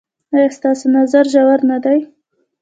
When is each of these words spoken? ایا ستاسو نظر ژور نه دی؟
ایا 0.33 0.47
ستاسو 0.57 0.85
نظر 0.97 1.25
ژور 1.33 1.59
نه 1.69 1.77
دی؟ 1.83 1.99